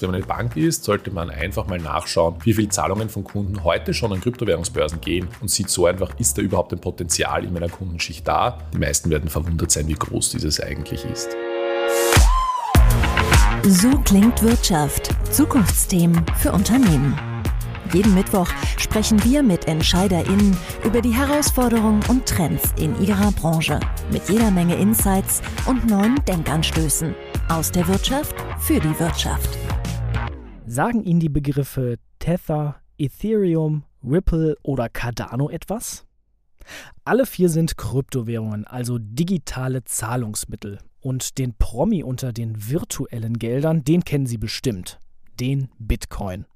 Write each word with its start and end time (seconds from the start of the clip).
Wenn 0.00 0.10
man 0.10 0.16
eine 0.16 0.26
Bank 0.26 0.56
ist, 0.56 0.82
sollte 0.82 1.12
man 1.12 1.30
einfach 1.30 1.68
mal 1.68 1.78
nachschauen, 1.78 2.34
wie 2.42 2.52
viele 2.52 2.68
Zahlungen 2.68 3.08
von 3.08 3.22
Kunden 3.22 3.62
heute 3.62 3.94
schon 3.94 4.12
an 4.12 4.20
Kryptowährungsbörsen 4.20 5.00
gehen 5.00 5.28
und 5.40 5.52
sieht 5.52 5.70
so 5.70 5.86
einfach, 5.86 6.18
ist 6.18 6.36
da 6.36 6.42
überhaupt 6.42 6.72
ein 6.72 6.80
Potenzial 6.80 7.44
in 7.44 7.52
meiner 7.52 7.68
Kundenschicht 7.68 8.26
da? 8.26 8.58
Die 8.72 8.78
meisten 8.78 9.08
werden 9.08 9.30
verwundert 9.30 9.70
sein, 9.70 9.86
wie 9.86 9.94
groß 9.94 10.30
dieses 10.30 10.60
eigentlich 10.60 11.04
ist. 11.04 11.36
So 13.62 13.90
klingt 14.00 14.42
Wirtschaft. 14.42 15.10
Zukunftsthemen 15.30 16.26
für 16.38 16.50
Unternehmen. 16.50 17.16
Jeden 17.92 18.14
Mittwoch 18.14 18.48
sprechen 18.76 19.22
wir 19.22 19.44
mit 19.44 19.68
EntscheiderInnen 19.68 20.56
über 20.82 21.02
die 21.02 21.14
Herausforderungen 21.14 22.00
und 22.08 22.26
Trends 22.26 22.74
in 22.76 23.00
ihrer 23.00 23.30
Branche. 23.30 23.78
Mit 24.10 24.28
jeder 24.28 24.50
Menge 24.50 24.74
Insights 24.74 25.40
und 25.66 25.88
neuen 25.88 26.16
Denkanstößen. 26.24 27.14
Aus 27.48 27.70
der 27.70 27.86
Wirtschaft 27.86 28.34
für 28.58 28.80
die 28.80 28.98
Wirtschaft. 28.98 29.56
Sagen 30.66 31.04
Ihnen 31.04 31.20
die 31.20 31.28
Begriffe 31.28 31.98
Tether, 32.18 32.76
Ethereum, 32.96 33.84
Ripple 34.02 34.56
oder 34.62 34.88
Cardano 34.88 35.50
etwas? 35.50 36.06
Alle 37.04 37.26
vier 37.26 37.50
sind 37.50 37.76
Kryptowährungen, 37.76 38.64
also 38.66 38.96
digitale 38.98 39.84
Zahlungsmittel. 39.84 40.78
Und 41.00 41.36
den 41.36 41.52
Promi 41.58 42.02
unter 42.02 42.32
den 42.32 42.70
virtuellen 42.70 43.38
Geldern, 43.38 43.84
den 43.84 44.04
kennen 44.04 44.24
Sie 44.24 44.38
bestimmt, 44.38 44.98
den 45.38 45.68
Bitcoin. 45.78 46.46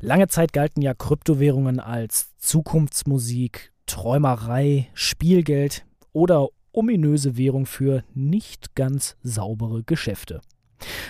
Lange 0.00 0.26
Zeit 0.26 0.52
galten 0.52 0.82
ja 0.82 0.94
Kryptowährungen 0.94 1.78
als 1.78 2.36
Zukunftsmusik, 2.38 3.72
Träumerei, 3.86 4.88
Spielgeld 4.94 5.86
oder 6.12 6.48
ominöse 6.72 7.36
Währung 7.36 7.66
für 7.66 8.02
nicht 8.14 8.74
ganz 8.74 9.16
saubere 9.22 9.84
Geschäfte. 9.84 10.40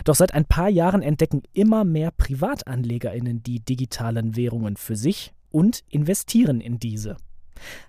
Doch 0.05 0.15
seit 0.15 0.35
ein 0.35 0.45
paar 0.45 0.69
Jahren 0.69 1.03
entdecken 1.03 1.43
immer 1.53 1.85
mehr 1.85 2.11
Privatanlegerinnen 2.11 3.43
die 3.43 3.61
digitalen 3.61 4.37
Währungen 4.37 4.77
für 4.77 4.97
sich 4.97 5.33
und 5.51 5.85
investieren 5.89 6.61
in 6.61 6.79
diese. 6.79 7.17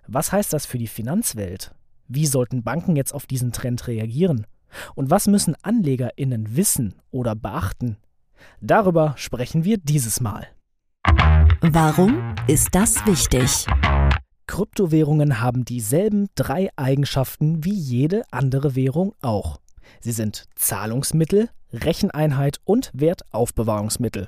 Was 0.08 0.32
heißt 0.32 0.54
das 0.54 0.66
für 0.66 0.78
die 0.78 0.88
Finanzwelt? 0.88 1.74
Wie 2.08 2.26
sollten 2.26 2.64
Banken 2.64 2.96
jetzt 2.96 3.14
auf 3.14 3.28
diesen 3.28 3.52
Trend 3.52 3.88
reagieren? 3.88 4.48
Und 4.96 5.10
was 5.10 5.28
müssen 5.28 5.56
Anlegerinnen 5.62 6.56
wissen 6.56 6.96
oder 7.12 7.36
beachten? 7.36 7.98
Darüber 8.62 9.14
sprechen 9.18 9.64
wir 9.64 9.78
dieses 9.78 10.22
Mal. 10.22 10.48
Warum 11.62 12.36
ist 12.48 12.70
das 12.74 13.06
wichtig? 13.06 13.66
Kryptowährungen 14.48 15.42
haben 15.42 15.66
dieselben 15.66 16.28
drei 16.36 16.70
Eigenschaften 16.76 17.64
wie 17.64 17.74
jede 17.74 18.24
andere 18.32 18.76
Währung 18.76 19.14
auch. 19.22 19.60
Sie 20.00 20.12
sind 20.12 20.46
Zahlungsmittel, 20.56 21.50
Recheneinheit 21.72 22.60
und 22.64 22.92
Wertaufbewahrungsmittel. 22.94 24.28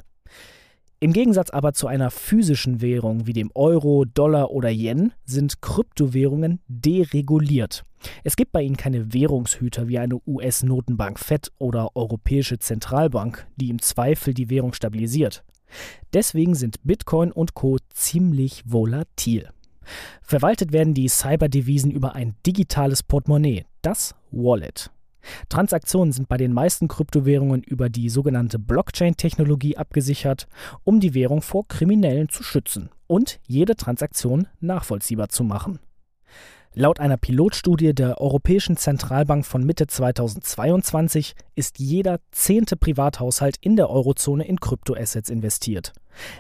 Im 1.03 1.13
Gegensatz 1.13 1.49
aber 1.49 1.73
zu 1.73 1.87
einer 1.87 2.11
physischen 2.11 2.79
Währung 2.79 3.25
wie 3.25 3.33
dem 3.33 3.49
Euro, 3.55 4.05
Dollar 4.05 4.51
oder 4.51 4.69
Yen 4.69 5.13
sind 5.25 5.59
Kryptowährungen 5.59 6.59
dereguliert. 6.67 7.83
Es 8.23 8.35
gibt 8.35 8.51
bei 8.51 8.61
ihnen 8.61 8.77
keine 8.77 9.11
Währungshüter 9.11 9.87
wie 9.87 9.97
eine 9.97 10.19
US-Notenbank 10.27 11.17
FED 11.17 11.51
oder 11.57 11.95
Europäische 11.95 12.59
Zentralbank, 12.59 13.47
die 13.55 13.69
im 13.69 13.81
Zweifel 13.81 14.35
die 14.35 14.51
Währung 14.51 14.73
stabilisiert. 14.73 15.43
Deswegen 16.13 16.53
sind 16.53 16.83
Bitcoin 16.83 17.31
und 17.31 17.55
Co 17.55 17.77
ziemlich 17.89 18.61
volatil. 18.67 19.49
Verwaltet 20.21 20.71
werden 20.71 20.93
die 20.93 21.07
Cyberdevisen 21.07 21.89
über 21.89 22.13
ein 22.13 22.35
digitales 22.45 23.01
Portemonnaie, 23.01 23.65
das 23.81 24.13
Wallet. 24.29 24.91
Transaktionen 25.49 26.11
sind 26.11 26.27
bei 26.27 26.37
den 26.37 26.53
meisten 26.53 26.87
Kryptowährungen 26.87 27.63
über 27.63 27.89
die 27.89 28.09
sogenannte 28.09 28.59
Blockchain-Technologie 28.59 29.77
abgesichert, 29.77 30.47
um 30.83 30.99
die 30.99 31.13
Währung 31.13 31.41
vor 31.41 31.67
Kriminellen 31.67 32.29
zu 32.29 32.43
schützen 32.43 32.89
und 33.07 33.39
jede 33.47 33.75
Transaktion 33.75 34.47
nachvollziehbar 34.59 35.29
zu 35.29 35.43
machen. 35.43 35.79
Laut 36.73 37.01
einer 37.01 37.17
Pilotstudie 37.17 37.93
der 37.93 38.21
Europäischen 38.21 38.77
Zentralbank 38.77 39.45
von 39.45 39.65
Mitte 39.65 39.87
2022 39.87 41.33
ist 41.53 41.79
jeder 41.79 42.21
zehnte 42.31 42.77
Privathaushalt 42.77 43.57
in 43.59 43.75
der 43.75 43.89
Eurozone 43.89 44.45
in 44.45 44.57
Kryptoassets 44.57 45.29
investiert. 45.29 45.91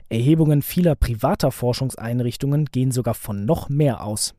Erhebungen 0.07 0.61
vieler 0.61 0.95
privater 0.95 1.51
Forschungseinrichtungen 1.51 2.65
gehen 2.65 2.91
sogar 2.91 3.13
von 3.13 3.43
noch 3.43 3.67
mehr 3.67 4.05
aus. 4.05 4.33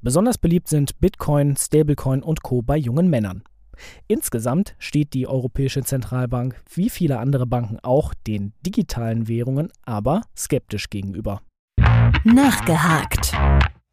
Besonders 0.00 0.38
beliebt 0.38 0.68
sind 0.68 0.98
Bitcoin, 1.00 1.54
Stablecoin 1.54 2.22
und 2.22 2.42
Co 2.42 2.62
bei 2.62 2.78
jungen 2.78 3.10
Männern. 3.10 3.42
Insgesamt 4.08 4.74
steht 4.78 5.14
die 5.14 5.26
Europäische 5.26 5.82
Zentralbank, 5.82 6.60
wie 6.74 6.90
viele 6.90 7.18
andere 7.18 7.46
Banken 7.46 7.78
auch, 7.82 8.14
den 8.26 8.52
digitalen 8.64 9.28
Währungen 9.28 9.70
aber 9.84 10.22
skeptisch 10.36 10.90
gegenüber. 10.90 11.42
Nachgehakt. 12.24 13.32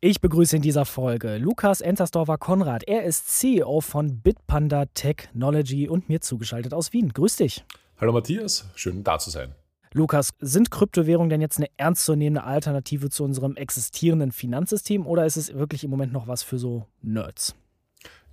Ich 0.01 0.19
begrüße 0.19 0.57
in 0.57 0.61
dieser 0.61 0.83
Folge 0.83 1.37
Lukas 1.37 1.79
Entersdorfer 1.79 2.37
Konrad. 2.37 2.83
Er 2.83 3.03
ist 3.03 3.29
CEO 3.39 3.79
von 3.79 4.19
Bitpanda 4.19 4.85
Technology 4.93 5.87
und 5.87 6.09
mir 6.09 6.19
zugeschaltet 6.19 6.73
aus 6.73 6.91
Wien. 6.91 7.13
Grüß 7.13 7.37
dich. 7.37 7.63
Hallo 8.01 8.11
Matthias, 8.11 8.69
schön 8.75 9.03
da 9.03 9.17
zu 9.17 9.29
sein. 9.29 9.55
Lukas, 9.93 10.31
sind 10.39 10.71
Kryptowährungen 10.71 11.29
denn 11.29 11.39
jetzt 11.39 11.57
eine 11.57 11.69
ernstzunehmende 11.77 12.43
Alternative 12.43 13.11
zu 13.11 13.23
unserem 13.23 13.55
existierenden 13.55 14.31
Finanzsystem 14.31 15.05
oder 15.05 15.25
ist 15.25 15.37
es 15.37 15.53
wirklich 15.53 15.83
im 15.83 15.91
Moment 15.91 16.11
noch 16.11 16.27
was 16.27 16.43
für 16.43 16.57
so 16.57 16.87
Nerds? 17.01 17.55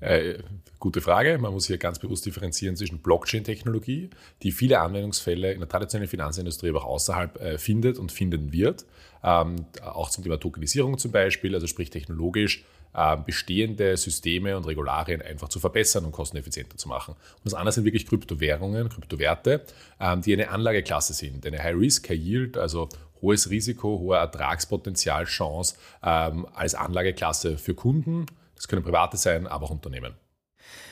Äh, 0.00 0.38
gute 0.78 1.00
Frage. 1.00 1.38
Man 1.38 1.52
muss 1.52 1.66
hier 1.66 1.78
ganz 1.78 1.98
bewusst 1.98 2.24
differenzieren 2.26 2.74
zwischen 2.74 2.98
Blockchain-Technologie, 2.98 4.10
die 4.42 4.52
viele 4.52 4.80
Anwendungsfälle 4.80 5.52
in 5.52 5.60
der 5.60 5.68
traditionellen 5.68 6.08
Finanzindustrie, 6.08 6.70
aber 6.70 6.84
auch 6.84 6.94
außerhalb 6.94 7.40
äh, 7.40 7.58
findet 7.58 7.98
und 7.98 8.10
finden 8.10 8.52
wird. 8.52 8.86
Ähm, 9.22 9.66
auch 9.82 10.10
zum 10.10 10.24
Thema 10.24 10.40
Tokenisierung 10.40 10.96
zum 10.98 11.12
Beispiel, 11.12 11.54
also 11.54 11.66
sprich 11.66 11.90
technologisch 11.90 12.64
äh, 12.94 13.16
bestehende 13.18 13.96
Systeme 13.96 14.56
und 14.56 14.66
Regularien 14.66 15.20
einfach 15.22 15.48
zu 15.48 15.60
verbessern 15.60 16.06
und 16.06 16.12
kosteneffizienter 16.12 16.76
zu 16.76 16.88
machen. 16.88 17.12
Und 17.14 17.44
das 17.44 17.54
andere 17.54 17.72
sind 17.72 17.84
wirklich 17.84 18.06
Kryptowährungen, 18.06 18.88
Kryptowerte, 18.88 19.62
ähm, 20.00 20.22
die 20.22 20.32
eine 20.32 20.48
Anlageklasse 20.48 21.12
sind, 21.12 21.46
eine 21.46 21.62
High-Risk, 21.62 22.08
High-Yield, 22.08 22.56
also 22.56 22.88
hohes 23.20 23.50
Risiko, 23.50 23.98
hoher 23.98 24.18
Ertragspotenzial, 24.18 25.24
Chance 25.26 25.76
ähm, 26.02 26.46
als 26.54 26.74
Anlageklasse 26.74 27.58
für 27.58 27.74
Kunden 27.74 28.26
das 28.60 28.68
können 28.68 28.82
private 28.82 29.16
sein, 29.16 29.46
aber 29.46 29.64
auch 29.64 29.70
Unternehmen. 29.70 30.16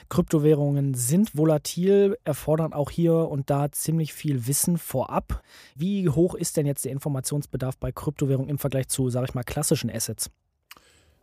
Kryptowährungen 0.08 0.94
sind 0.94 1.36
volatil, 1.36 2.16
erfordern 2.24 2.72
auch 2.72 2.90
hier 2.90 3.12
und 3.12 3.50
da 3.50 3.70
ziemlich 3.70 4.14
viel 4.14 4.46
Wissen 4.46 4.78
vorab. 4.78 5.42
Wie 5.74 6.08
hoch 6.08 6.34
ist 6.34 6.56
denn 6.56 6.64
jetzt 6.64 6.86
der 6.86 6.92
Informationsbedarf 6.92 7.76
bei 7.76 7.92
Kryptowährungen 7.92 8.48
im 8.48 8.58
Vergleich 8.58 8.88
zu, 8.88 9.10
sage 9.10 9.26
ich 9.28 9.34
mal, 9.34 9.42
klassischen 9.42 9.90
Assets? 9.90 10.30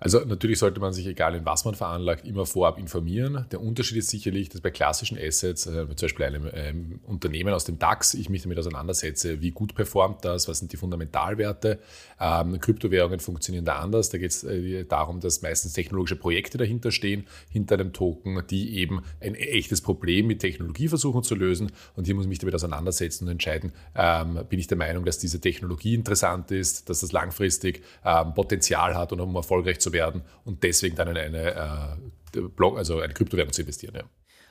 Also 0.06 0.20
natürlich 0.20 0.60
sollte 0.60 0.80
man 0.80 0.94
sich, 0.94 1.08
egal 1.08 1.34
in 1.34 1.46
was 1.46 1.66
man 1.66 1.74
veranlagt, 1.74 2.28
immer 2.28 2.46
vorab 2.46 2.78
informieren. 2.78 3.48
Der 3.52 3.60
Unterschied 3.60 3.98
ist 3.98 4.10
sicherlich, 4.10 4.50
dass 4.50 4.62
bei 4.62 4.70
klassischen 4.70 5.18
Assets, 5.18 5.66
äh, 5.66 5.88
zum 5.96 6.06
Beispiel 6.06 6.26
einem 6.26 6.48
ähm, 6.54 7.00
Unternehmen 7.06 7.56
aus 7.56 7.66
dem 7.66 7.80
DAX, 7.80 8.14
ich 8.14 8.30
mich 8.30 8.44
damit 8.44 8.60
auseinandersetze, 8.60 9.42
wie 9.42 9.50
gut 9.50 9.74
performt 9.74 10.24
das, 10.24 10.48
was 10.48 10.60
sind 10.60 10.72
die 10.72 10.78
Fundamentalwerte. 10.78 11.80
Ähm, 12.20 12.60
Kryptowährungen 12.60 13.20
funktionieren 13.20 13.66
da 13.66 13.78
anders. 13.78 14.12
Da 14.12 14.20
geht 14.20 14.30
es 14.30 14.44
äh, 14.44 14.86
darum, 14.86 15.22
dass 15.22 15.42
meistens 15.42 15.74
technologische 15.74 16.18
Projekte 16.18 16.60
dahinter 16.60 16.92
stehen, 16.92 17.26
hinter 17.50 17.74
einem 17.74 17.92
Token, 17.92 18.44
die 18.48 18.78
eben 18.78 19.02
ein 19.22 19.34
echtes 19.34 19.82
Problem 19.82 20.28
mit 20.28 20.40
Technologie 20.40 20.88
versuchen 20.88 21.24
zu 21.24 21.34
lösen. 21.34 21.72
Und 21.96 22.06
hier 22.06 22.14
muss 22.14 22.26
ich 22.26 22.30
mich 22.30 22.40
damit 22.40 22.54
auseinandersetzen 22.54 23.24
und 23.26 23.32
entscheiden, 23.32 23.72
ähm, 23.96 24.40
bin 24.50 24.60
ich 24.60 24.68
der 24.68 24.78
Meinung, 24.78 25.04
dass 25.04 25.18
diese 25.18 25.42
Technologie 25.42 25.96
interessant 25.96 26.52
ist, 26.52 26.90
dass 26.90 27.00
das 27.00 27.12
langfristig 27.12 27.82
ähm, 28.06 28.36
Potenzial 28.36 28.94
hat 28.94 29.12
und 29.12 29.20
um 29.20 29.34
erfolgreich 29.36 29.80
zu 29.80 29.86
zu 29.86 29.94
werden 29.96 30.22
und 30.44 30.62
deswegen 30.62 30.96
dann 30.96 31.08
in 31.08 31.18
eine, 31.18 31.98
äh, 32.36 32.42
Blog, 32.56 32.78
also 32.78 33.00
eine 33.00 33.14
Kryptowährung 33.14 33.52
zu 33.52 33.62
investieren. 33.62 33.96
Ja. 33.96 34.04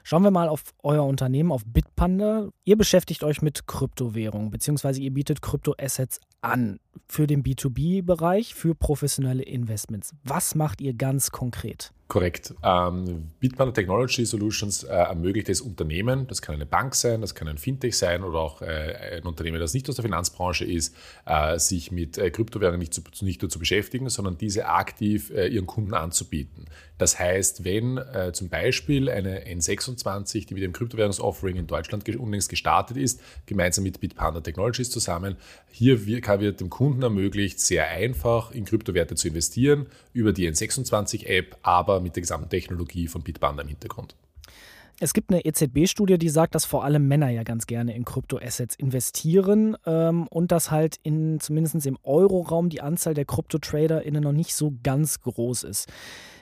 Schauen 0.02 0.22
wir 0.22 0.30
mal 0.30 0.48
auf 0.48 0.74
euer 0.82 1.04
Unternehmen, 1.04 1.50
auf 1.50 1.62
Bitpanda. 1.64 2.50
Ihr 2.64 2.76
beschäftigt 2.76 3.24
euch 3.24 3.40
mit 3.40 3.66
Kryptowährungen, 3.66 4.50
beziehungsweise 4.50 5.00
ihr 5.00 5.10
bietet 5.12 5.40
Kryptoassets 5.40 6.20
an 6.44 6.78
für 7.08 7.26
den 7.26 7.42
B2B-Bereich, 7.42 8.54
für 8.54 8.74
professionelle 8.74 9.42
Investments. 9.42 10.14
Was 10.24 10.54
macht 10.54 10.80
ihr 10.80 10.94
ganz 10.94 11.30
konkret? 11.30 11.92
Korrekt. 12.06 12.54
Ähm, 12.62 13.30
Bitpanda 13.40 13.72
Technology 13.72 14.26
Solutions 14.26 14.84
äh, 14.84 14.92
ermöglicht 14.92 15.48
es 15.48 15.62
Unternehmen, 15.62 16.26
das 16.26 16.42
kann 16.42 16.54
eine 16.54 16.66
Bank 16.66 16.94
sein, 16.94 17.22
das 17.22 17.34
kann 17.34 17.48
ein 17.48 17.56
Fintech 17.56 17.96
sein 17.96 18.22
oder 18.22 18.40
auch 18.40 18.60
äh, 18.60 19.16
ein 19.16 19.22
Unternehmen, 19.22 19.58
das 19.58 19.72
nicht 19.72 19.88
aus 19.88 19.96
der 19.96 20.04
Finanzbranche 20.04 20.66
ist, 20.66 20.94
äh, 21.24 21.58
sich 21.58 21.90
mit 21.90 22.18
äh, 22.18 22.30
Kryptowährungen 22.30 22.78
nicht, 22.78 22.92
zu, 22.92 23.02
nicht, 23.22 23.40
nur 23.40 23.50
zu 23.50 23.58
beschäftigen, 23.58 24.10
sondern 24.10 24.36
diese 24.36 24.66
aktiv 24.66 25.30
äh, 25.30 25.46
ihren 25.48 25.66
Kunden 25.66 25.94
anzubieten. 25.94 26.66
Das 26.98 27.18
heißt, 27.18 27.64
wenn 27.64 27.96
äh, 27.96 28.32
zum 28.34 28.50
Beispiel 28.50 29.08
eine 29.08 29.46
N26, 29.46 30.46
die 30.46 30.54
mit 30.54 30.62
dem 30.62 30.74
Kryptowährungsoffering 30.74 31.56
in 31.56 31.66
Deutschland 31.66 32.06
unlängst 32.16 32.50
gestartet 32.50 32.98
ist, 32.98 33.20
gemeinsam 33.46 33.82
mit 33.82 33.98
Bitpanda 34.00 34.42
Technologies 34.42 34.90
zusammen, 34.90 35.36
hier 35.70 36.06
wird 36.40 36.60
dem 36.60 36.70
Kunden 36.70 37.02
ermöglicht, 37.02 37.60
sehr 37.60 37.88
einfach 37.88 38.50
in 38.52 38.64
Kryptowerte 38.64 39.14
zu 39.14 39.28
investieren 39.28 39.86
über 40.12 40.32
die 40.32 40.50
N26-App, 40.50 41.56
aber 41.62 42.00
mit 42.00 42.16
der 42.16 42.22
gesamten 42.22 42.48
Technologie 42.48 43.08
von 43.08 43.22
Bitpanda 43.22 43.62
im 43.62 43.68
Hintergrund. 43.68 44.14
Es 45.00 45.12
gibt 45.12 45.30
eine 45.30 45.44
EZB-Studie, 45.44 46.18
die 46.18 46.28
sagt, 46.28 46.54
dass 46.54 46.64
vor 46.64 46.84
allem 46.84 47.08
Männer 47.08 47.28
ja 47.28 47.42
ganz 47.42 47.66
gerne 47.66 47.96
in 47.96 48.04
Kryptoassets 48.04 48.76
investieren 48.76 49.76
ähm, 49.86 50.28
und 50.28 50.52
dass 50.52 50.70
halt 50.70 51.00
in 51.02 51.40
zumindest 51.40 51.84
im 51.86 51.98
Euroraum 52.04 52.68
die 52.68 52.80
Anzahl 52.80 53.12
der 53.12 53.24
Krypto-TraderInnen 53.24 54.22
noch 54.22 54.32
nicht 54.32 54.54
so 54.54 54.72
ganz 54.84 55.20
groß 55.20 55.64
ist. 55.64 55.92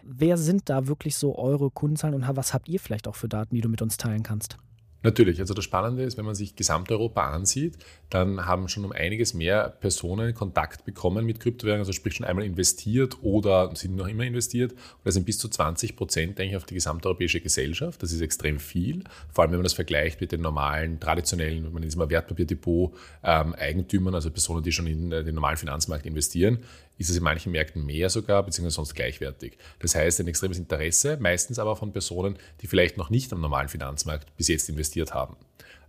Wer 0.05 0.37
sind 0.37 0.69
da 0.69 0.87
wirklich 0.87 1.17
so 1.17 1.39
eure 1.39 1.71
Kundenzahlen 1.71 2.15
und 2.15 2.37
was 2.37 2.53
habt 2.53 2.69
ihr 2.69 2.79
vielleicht 2.79 3.09
auch 3.09 3.17
für 3.17 3.29
Daten, 3.29 3.55
die 3.55 3.63
du 3.63 3.71
mit 3.71 3.81
uns 3.81 3.97
teilen 3.97 4.23
kannst? 4.23 4.59
Natürlich, 5.03 5.41
also 5.41 5.53
das 5.53 5.65
Spannende 5.65 6.05
ist, 6.05 6.17
wenn 6.17 6.25
man 6.25 6.35
sich 6.35 6.55
Gesamteuropa 6.55 7.31
ansieht, 7.31 7.77
dann 8.09 8.47
haben 8.47 8.69
schon 8.69 8.85
um 8.85 8.93
einiges 8.93 9.35
mehr 9.35 9.69
Personen 9.69 10.35
Kontakt 10.35 10.85
bekommen 10.85 11.27
mit 11.27 11.41
Kryptowährungen, 11.41 11.81
also 11.81 11.93
sprich 11.93 12.15
schon 12.15 12.27
einmal 12.27 12.45
investiert 12.45 13.17
oder 13.23 13.75
sind 13.75 13.97
noch 13.97 14.07
immer 14.07 14.25
investiert. 14.25 14.73
Und 14.73 15.05
das 15.05 15.15
sind 15.15 15.27
bis 15.27 15.39
zu 15.39 15.49
20 15.49 15.97
Prozent 15.97 16.39
eigentlich 16.39 16.57
auf 16.57 16.65
die 16.65 16.75
gesamteuropäische 16.75 17.41
Gesellschaft. 17.41 18.03
Das 18.03 18.13
ist 18.13 18.21
extrem 18.21 18.61
viel, 18.61 19.03
vor 19.31 19.43
allem 19.43 19.53
wenn 19.53 19.59
man 19.59 19.65
das 19.65 19.73
vergleicht 19.73 20.21
mit 20.21 20.31
den 20.31 20.41
normalen, 20.41 21.01
traditionellen, 21.01 21.73
man 21.73 21.83
jetzt 21.83 21.97
mal 21.97 22.09
Wertpapierdepot 22.09 22.95
ähm, 23.25 23.55
Eigentümern, 23.55 24.15
also 24.15 24.31
Personen, 24.31 24.63
die 24.63 24.73
schon 24.73 24.87
in 24.87 25.11
äh, 25.11 25.25
den 25.25 25.35
normalen 25.35 25.57
Finanzmarkt 25.57 26.07
investieren 26.07 26.59
ist 26.99 27.11
es 27.11 27.17
in 27.17 27.23
manchen 27.23 27.53
Märkten 27.53 27.85
mehr 27.85 28.11
sogar, 28.11 28.43
beziehungsweise 28.43 28.77
sonst 28.77 28.95
gleichwertig. 28.95 29.59
Das 29.81 29.95
heißt, 29.95 30.21
ein 30.21 30.29
extremes 30.29 30.59
Interesse, 30.59 31.17
meistens 31.21 31.59
aber 31.59 31.77
von 31.77 31.93
Personen, 31.93 32.37
die 32.61 32.67
vielleicht 32.67 32.97
noch 32.97 33.11
nicht 33.11 33.33
am 33.33 33.41
normalen 33.41 33.69
Finanzmarkt 33.69 34.37
bis 34.37 34.49
jetzt 34.49 34.69
investiert 34.69 35.15
haben. 35.15 35.37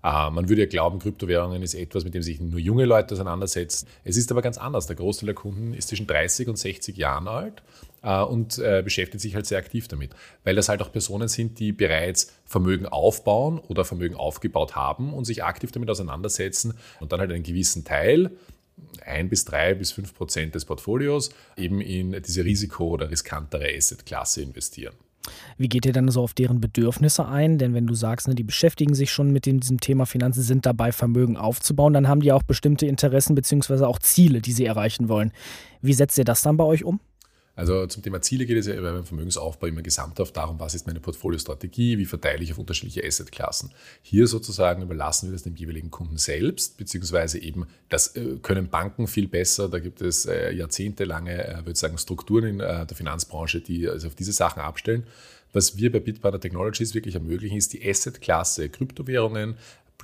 Äh, 0.04 0.30
man 0.30 0.50
würde 0.50 0.64
ja 0.64 0.68
glauben, 0.68 1.00
Kryptowährungen 1.00 1.62
ist 1.64 1.74
etwas, 1.74 2.04
mit 2.04 2.14
dem 2.14 2.22
sich 2.22 2.40
nur 2.42 2.60
junge 2.60 2.86
Leute 2.86 3.16
auseinandersetzen. 3.16 3.88
Es 4.04 4.18
ist 4.18 4.32
aber 4.32 4.42
ganz 4.42 4.58
anders. 4.58 4.86
Der 4.86 4.96
Großteil 4.96 5.28
der 5.28 5.36
Kunden 5.36 5.74
ist 5.74 5.88
zwischen 5.88 6.08
30 6.08 6.50
und 6.50 6.58
60 6.58 6.98
Jahren 6.98 7.28
alt 7.28 7.64
äh, 8.02 8.22
und 8.22 8.60
äh, 8.60 8.82
beschäftigt 8.84 9.22
sich 9.22 9.34
halt 9.34 9.46
sehr 9.46 9.58
aktiv 9.58 9.88
damit, 9.88 10.12
weil 10.44 10.56
das 10.56 10.68
halt 10.68 10.82
auch 10.82 10.92
Personen 10.92 11.30
sind, 11.30 11.60
die 11.60 11.72
bereits 11.72 12.34
Vermögen 12.46 12.86
aufbauen 12.86 13.60
oder 13.60 13.86
Vermögen 13.86 14.16
aufgebaut 14.16 14.76
haben 14.76 15.14
und 15.14 15.26
sich 15.26 15.44
aktiv 15.44 15.72
damit 15.72 15.90
auseinandersetzen 15.90 16.74
und 17.00 17.12
dann 17.12 17.22
halt 17.22 17.32
einen 17.32 17.44
gewissen 17.44 17.86
Teil 17.86 18.32
ein 19.06 19.30
bis 19.30 19.46
drei 19.46 19.74
bis 19.74 19.92
fünf 19.92 20.14
Prozent 20.14 20.56
des 20.56 20.66
Portfolios 20.66 21.32
eben 21.58 21.82
in 21.82 22.16
diese 22.26 22.46
Risiko- 22.46 22.90
oder 22.90 23.10
riskantere 23.10 23.68
Assetklasse 23.76 24.42
investieren. 24.42 24.94
Wie 25.58 25.70
geht 25.70 25.86
ihr 25.86 25.94
dann 25.94 26.10
so 26.10 26.22
auf 26.22 26.34
deren 26.34 26.60
Bedürfnisse 26.60 27.26
ein? 27.26 27.58
Denn 27.58 27.74
wenn 27.74 27.88
du 27.88 27.94
sagst, 27.94 28.28
ne, 28.28 28.36
die 28.36 28.44
beschäftigen 28.44 28.94
sich 28.94 29.12
schon 29.12 29.32
mit 29.32 29.46
dem, 29.46 29.60
diesem 29.60 29.80
Thema 29.80 30.06
Finanzen, 30.06 30.42
sind 30.42 30.66
dabei, 30.66 30.92
Vermögen 30.92 31.38
aufzubauen, 31.38 31.94
dann 31.94 32.08
haben 32.08 32.22
die 32.22 32.32
auch 32.32 32.44
bestimmte 32.44 32.86
Interessen 32.88 33.36
bzw. 33.36 33.86
auch 33.86 34.00
Ziele, 34.00 34.42
die 34.42 34.52
sie 34.52 34.66
erreichen 34.66 35.08
wollen. 35.08 35.32
Wie 35.82 35.94
setzt 35.94 36.18
ihr 36.18 36.26
das 36.26 36.42
dann 36.42 36.58
bei 36.58 36.66
euch 36.66 36.84
um? 36.84 37.00
Also 37.56 37.86
zum 37.86 38.02
Thema 38.02 38.22
Ziele 38.22 38.46
geht 38.46 38.58
es 38.58 38.66
ja 38.66 38.80
beim 38.82 39.06
Vermögensaufbau 39.06 39.68
immer 39.68 39.84
gesamthaft 39.84 40.36
darum, 40.36 40.60
was 40.60 40.74
ist 40.74 40.88
meine 40.88 41.00
Portfoliostrategie, 41.00 42.00
wie 42.00 42.06
verteile 42.06 42.44
ich 42.44 42.52
auf 42.52 42.58
unterschiedliche 42.58 43.06
Assetklassen. 43.06 43.72
Hier 44.02 44.26
sozusagen 44.26 44.82
überlassen 44.82 45.30
wir 45.30 45.34
das 45.34 45.44
dem 45.44 45.56
jeweiligen 45.56 45.92
Kunden 45.92 46.18
selbst, 46.18 46.78
beziehungsweise 46.78 47.38
eben, 47.38 47.68
das 47.90 48.16
äh, 48.16 48.38
können 48.42 48.70
Banken 48.70 49.08
viel 49.08 49.28
besser. 49.28 49.70
Da 49.70 49.78
gibt 49.78 50.02
es 50.02 50.26
äh, 50.26 50.52
jahrzehntelange, 50.52 51.48
äh, 51.48 51.58
würde 51.58 51.72
ich 51.72 51.78
sagen, 51.78 51.98
Strukturen 52.00 52.46
in 52.46 52.58
der 52.58 52.88
Finanzbranche, 52.88 53.62
die 53.62 53.88
also 53.88 54.08
auf 54.08 54.16
diese 54.16 54.32
Sachen 54.34 54.62
abstellen. 54.62 55.06
Was 55.54 55.78
wir 55.78 55.92
bei 55.92 56.00
Bitpanda 56.00 56.40
Technologies 56.40 56.96
wirklich 56.96 57.14
ermöglichen, 57.14 57.58
ist 57.58 57.74
die 57.74 57.88
Assetklasse 57.88 58.70
Kryptowährungen 58.70 59.56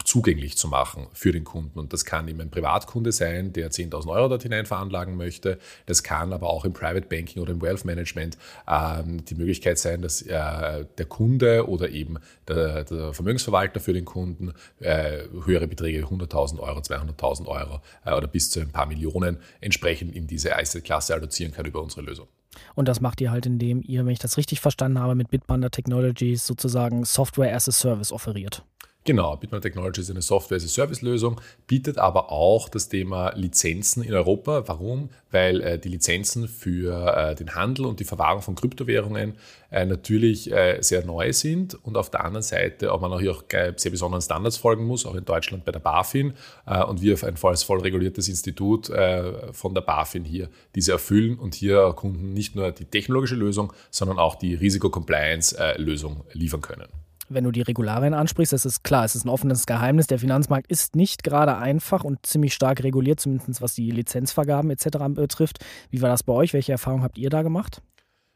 zugänglich 0.04 0.58
zu 0.58 0.68
machen 0.68 1.08
für 1.14 1.32
den 1.32 1.44
Kunden. 1.44 1.78
Und 1.80 1.94
das 1.94 2.06
kann 2.06 2.28
eben 2.28 2.42
ein 2.42 2.50
Privatkunde 2.50 3.12
sein, 3.12 3.54
der 3.54 3.70
10.000 3.70 4.10
Euro 4.10 4.30
dort 4.30 4.44
hinein 4.44 4.66
veranlagen 4.66 5.16
möchte. 5.16 5.60
Das 5.86 6.04
kann 6.04 6.34
aber 6.34 6.50
auch 6.50 6.66
im 6.66 6.74
Private 6.74 7.08
Banking 7.08 7.42
oder 7.42 7.52
im 7.52 7.62
Wealth 7.62 7.86
Management 7.86 8.38
ähm, 8.68 9.24
die 9.26 9.36
Möglichkeit 9.36 9.78
sein, 9.78 10.02
dass 10.02 10.22
äh, 10.22 10.86
der 10.98 11.06
Kunde 11.08 11.68
oder 11.68 11.90
eben 11.90 12.18
der, 12.48 12.86
der 12.86 13.14
Vermögensverwalter 13.14 13.80
für 13.80 13.94
den 13.94 14.06
Kunden 14.06 14.54
äh, 14.80 15.24
höhere 15.46 15.68
Beträge, 15.68 16.06
100.000 16.06 16.60
Euro, 16.60 16.80
200.000 16.80 17.46
Euro 17.46 17.82
äh, 18.06 18.14
oder 18.14 18.28
bis 18.28 18.50
zu 18.50 18.62
ein 18.62 18.72
paar 18.72 18.86
Millionen 18.86 19.38
entsprechend 19.62 20.16
in 20.16 20.28
diese 20.28 20.58
Asset-Klasse 20.58 21.14
allozieren 21.14 21.52
kann 21.52 21.66
über 21.66 21.82
unsere 21.82 22.02
Lösung. 22.02 22.28
Und 22.76 22.88
das 22.88 23.00
macht 23.00 23.22
ihr 23.22 23.32
halt, 23.32 23.46
indem 23.46 23.82
ihr, 23.86 24.06
wenn 24.06 24.12
ich 24.12 24.20
das 24.20 24.38
richtig 24.38 24.60
verstanden 24.60 25.00
habe, 25.00 25.16
mit 25.16 25.30
Bitbanda 25.30 25.70
Technologies 25.70 26.46
sozusagen 26.46 27.06
Software 27.06 27.56
as 27.56 27.70
a 27.70 27.72
Service 27.72 28.12
offeriert. 28.12 28.64
Genau, 29.10 29.36
Bitman 29.38 29.64
Technology 29.64 30.02
ist 30.02 30.12
eine 30.12 30.22
Software-as-a-Service-Lösung, 30.22 31.42
bietet 31.66 31.98
aber 31.98 32.32
auch 32.32 32.70
das 32.70 32.90
Thema 32.90 33.34
Lizenzen 33.36 34.04
in 34.04 34.14
Europa. 34.14 34.68
Warum? 34.68 35.10
Weil 35.32 35.62
äh, 35.62 35.80
die 35.80 35.90
Lizenzen 35.90 36.48
für 36.48 37.18
äh, 37.18 37.34
den 37.34 37.56
Handel 37.56 37.88
und 37.88 38.00
die 38.00 38.04
Verwahrung 38.04 38.44
von 38.44 38.54
Kryptowährungen 38.54 39.34
äh, 39.72 39.88
natürlich 39.88 40.52
äh, 40.52 40.80
sehr 40.82 41.04
neu 41.04 41.34
sind 41.34 41.74
und 41.84 41.98
auf 41.98 42.12
der 42.12 42.24
anderen 42.24 42.44
Seite 42.44 42.94
auch 42.94 43.02
man 43.02 43.12
auch 43.12 43.20
hier 43.20 43.32
auch 43.32 43.44
sehr 43.78 43.90
besonderen 43.90 44.22
Standards 44.22 44.58
folgen 44.58 44.86
muss, 44.86 45.08
auch 45.08 45.16
in 45.16 45.26
Deutschland 45.26 45.66
bei 45.66 45.72
der 45.72 45.80
BaFin 45.80 46.36
äh, 46.68 46.84
und 46.84 47.02
wir 47.02 47.18
ein 47.24 47.36
als 47.42 47.64
voll 47.64 47.80
reguliertes 47.80 48.30
Institut 48.30 48.92
äh, 48.92 49.52
von 49.54 49.74
der 49.74 49.82
BaFin 49.82 50.24
hier 50.24 50.50
diese 50.76 50.92
erfüllen 50.92 51.40
und 51.40 51.56
hier 51.56 51.94
Kunden 51.96 52.34
nicht 52.34 52.56
nur 52.56 52.72
die 52.72 52.86
technologische 52.86 53.34
Lösung, 53.34 53.74
sondern 53.90 54.20
auch 54.20 54.36
die 54.36 54.54
Risiko-Compliance-Lösung 54.54 56.26
liefern 56.34 56.62
können 56.62 56.90
wenn 57.30 57.44
du 57.44 57.52
die 57.52 57.62
Regularien 57.62 58.14
ansprichst, 58.14 58.54
das 58.54 58.66
ist 58.66 58.84
klar, 58.84 59.06
es 59.06 59.16
ist 59.16 59.26
ein 59.26 59.30
offenes 59.30 59.66
Geheimnis. 59.66 60.08
Der 60.08 60.20
Finanzmarkt 60.20 60.70
ist 60.70 60.96
nicht 60.96 61.24
gerade 61.24 61.58
einfach 61.58 62.04
und 62.04 62.26
ziemlich 62.26 62.54
stark 62.54 62.84
reguliert, 62.84 63.20
zumindest 63.20 63.62
was 63.62 63.76
die 63.76 63.92
Lizenzvergaben 63.92 64.72
etc. 64.72 64.98
betrifft. 65.10 65.64
Wie 65.90 66.02
war 66.02 66.10
das 66.10 66.24
bei 66.24 66.34
euch? 66.34 66.54
Welche 66.54 66.72
Erfahrungen 66.72 67.04
habt 67.04 67.18
ihr 67.18 67.30
da 67.30 67.42
gemacht? 67.42 67.81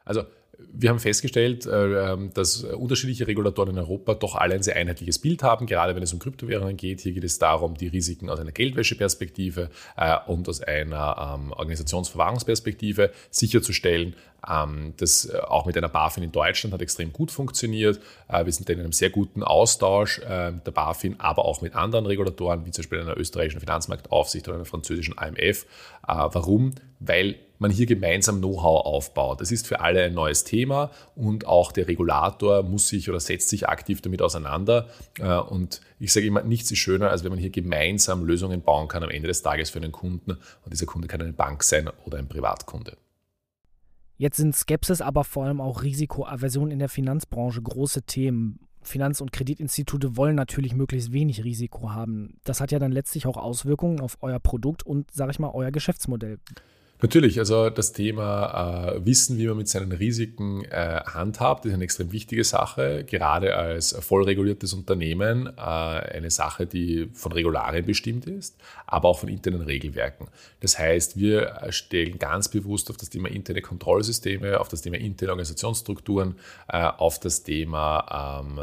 Also 0.06 0.24
wir 0.72 0.90
haben 0.90 1.00
festgestellt, 1.00 1.66
äh, 1.66 2.14
ähm, 2.14 2.32
dass 2.34 2.64
unterschiedliche 2.64 3.28
Regulatoren 3.28 3.72
in 3.72 3.78
Europa 3.78 4.14
doch 4.14 4.36
alle 4.36 4.56
ein 4.56 4.64
sehr 4.64 4.76
einheitliches 4.76 5.20
Bild 5.20 5.44
haben, 5.44 5.66
gerade 5.66 5.96
wenn 5.96 6.04
es 6.04 6.14
um 6.14 6.20
Kryptowährungen 6.20 6.78
geht. 6.78 7.02
Hier 7.02 7.14
geht 7.14 7.24
es 7.24 7.40
darum, 7.40 7.76
die 7.76 7.88
Risiken 7.88 8.30
aus 8.30 8.40
einer 8.40 8.52
Geldwäscheperspektive 8.52 9.70
äh, 9.98 10.18
und 10.28 10.48
aus 10.50 10.62
einer 10.62 11.36
ähm, 11.36 11.52
Organisationsverwahrungsperspektive 11.52 13.12
sicherzustellen. 13.30 14.16
Ähm, 14.50 14.94
das 14.98 15.30
auch 15.34 15.66
mit 15.66 15.78
einer 15.78 15.90
BaFin 15.90 16.24
in 16.24 16.32
Deutschland 16.32 16.74
hat 16.74 16.82
extrem 16.82 17.14
gut 17.14 17.32
funktioniert. 17.32 18.00
Äh, 18.28 18.46
wir 18.46 18.52
sind 18.52 18.70
in 18.70 18.80
einem 18.80 18.92
sehr 18.92 19.10
guten 19.10 19.44
Austausch 19.44 20.20
mit 20.20 20.66
der 20.68 20.72
BaFin, 20.72 21.20
aber 21.20 21.46
auch 21.46 21.62
mit 21.62 21.76
anderen 21.76 22.06
Regulatoren, 22.06 22.66
wie 22.66 22.72
zum 22.72 22.84
Beispiel 22.84 23.00
einer 23.00 23.18
österreichischen 23.18 23.60
Finanzmarktaufsicht 23.60 24.48
oder 24.48 24.56
einer 24.56 24.66
französischen 24.66 25.18
AMF. 25.18 25.66
Warum? 26.06 26.74
Weil 27.00 27.36
man 27.64 27.72
hier 27.72 27.88
gemeinsam 27.88 28.38
Know-how 28.38 28.86
aufbaut. 28.86 29.42
Das 29.42 29.52
ist 29.52 29.66
für 29.66 29.80
alle 29.80 30.04
ein 30.04 30.14
neues 30.14 30.44
Thema 30.44 30.92
und 31.16 31.48
auch 31.48 31.72
der 31.72 31.88
Regulator 31.88 32.62
muss 32.62 32.90
sich 32.90 33.10
oder 33.10 33.20
setzt 33.20 33.50
sich 33.50 33.68
aktiv 33.68 34.02
damit 34.02 34.22
auseinander. 34.22 34.90
Äh, 35.18 35.38
und 35.38 35.82
ich 35.98 36.14
sage 36.14 36.28
immer, 36.28 36.44
nichts 36.44 36.70
ist 36.70 36.78
schöner, 36.78 37.10
als 37.10 37.24
wenn 37.24 37.32
man 37.32 37.40
hier 37.40 37.50
gemeinsam 37.50 38.24
Lösungen 38.24 38.62
bauen 38.62 38.88
kann 38.88 39.02
am 39.02 39.10
Ende 39.10 39.28
des 39.28 39.42
Tages 39.42 39.72
für 39.72 39.80
einen 39.80 39.92
Kunden. 39.92 40.32
Und 40.32 40.72
dieser 40.72 40.86
Kunde 40.86 41.08
kann 41.08 41.22
eine 41.22 41.34
Bank 41.34 41.64
sein 41.64 41.90
oder 42.06 42.20
ein 42.20 42.28
Privatkunde. 42.28 42.98
Jetzt 44.18 44.38
sind 44.38 44.56
Skepsis, 44.56 45.02
aber 45.02 45.24
vor 45.24 45.46
allem 45.46 45.60
auch 45.60 45.82
Risikoaversion 45.82 46.70
in 46.70 46.80
der 46.80 46.90
Finanzbranche 46.90 47.62
große 47.62 48.04
Themen. 48.04 48.60
Finanz- 48.82 49.22
und 49.22 49.32
Kreditinstitute 49.32 50.18
wollen 50.18 50.36
natürlich 50.36 50.76
möglichst 50.76 51.14
wenig 51.14 51.44
Risiko 51.44 51.92
haben. 51.92 52.38
Das 52.44 52.60
hat 52.60 52.72
ja 52.72 52.80
dann 52.80 52.92
letztlich 52.92 53.26
auch 53.26 53.38
Auswirkungen 53.38 54.02
auf 54.02 54.18
euer 54.22 54.40
Produkt 54.40 54.86
und, 54.86 55.10
sage 55.12 55.32
ich 55.32 55.40
mal, 55.40 55.52
euer 55.54 55.72
Geschäftsmodell. 55.72 56.40
Natürlich, 57.04 57.38
also 57.38 57.70
das 57.70 57.92
Thema 57.92 58.94
äh, 58.96 59.06
Wissen, 59.06 59.38
wie 59.38 59.46
man 59.46 59.58
mit 59.58 59.68
seinen 59.68 59.92
Risiken 59.92 60.64
äh, 60.64 61.02
handhabt, 61.06 61.66
ist 61.66 61.74
eine 61.74 61.84
extrem 61.84 62.14
wichtige 62.14 62.46
Sache, 62.46 63.04
gerade 63.04 63.58
als 63.58 63.92
vollreguliertes 63.92 64.72
Unternehmen 64.72 65.48
äh, 65.58 65.60
eine 65.60 66.32
Sache, 66.32 66.66
die 66.66 67.10
von 67.12 67.34
Regularien 67.34 67.86
bestimmt 67.86 68.26
ist, 68.26 68.56
aber 68.88 69.10
auch 69.10 69.20
von 69.20 69.28
internen 69.28 69.64
Regelwerken. 69.64 70.30
Das 70.62 70.80
heißt, 70.80 71.18
wir 71.18 71.60
stellen 71.72 72.20
ganz 72.20 72.48
bewusst 72.48 72.90
auf 72.90 72.96
das 72.96 73.10
Thema 73.10 73.28
interne 73.28 73.62
Kontrollsysteme, 73.62 74.58
auf 74.58 74.70
das 74.70 74.82
Thema 74.82 74.98
interne 74.98 75.34
Organisationsstrukturen, 75.34 76.36
äh, 76.70 76.86
auf 76.86 77.20
das 77.20 77.44
Thema 77.44 78.40
ähm, 78.48 78.62